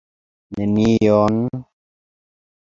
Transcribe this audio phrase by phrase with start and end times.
[0.55, 1.35] Nenion?